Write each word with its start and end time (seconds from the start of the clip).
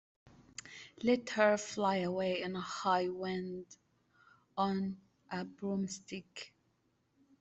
Let 1.03 1.29
her 1.29 1.57
fly 1.57 1.97
away 1.97 2.41
in 2.41 2.55
a 2.55 2.59
high 2.59 3.09
wind 3.09 3.67
on 4.57 4.97
a 5.29 5.45
broomstick! 5.45 6.55